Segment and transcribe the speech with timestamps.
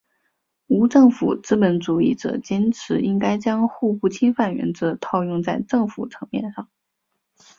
[0.65, 6.71] 无政府资本主义者坚持应该将互不侵犯原则套用在政府层面上。